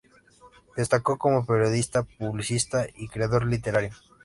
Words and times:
Destacó 0.75 1.19
como 1.19 1.45
periodista, 1.45 2.01
publicista 2.01 2.87
y 2.95 3.07
creador 3.07 3.45
literario. 3.45 3.91